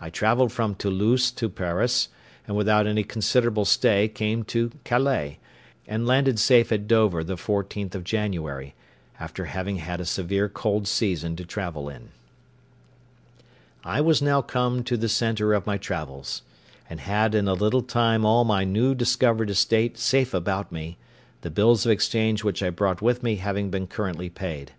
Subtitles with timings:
[0.00, 2.08] I travelled from Toulouse to Paris,
[2.46, 5.38] and without any considerable stay came to Calais,
[5.86, 8.74] and landed safe at Dover the 14th of January,
[9.18, 12.08] after having had a severe cold season to travel in.
[13.84, 16.40] I was now come to the centre of my travels,
[16.88, 20.96] and had in a little time all my new discovered estate safe about me,
[21.42, 24.72] the bills of exchange which I brought with me having been currently paid.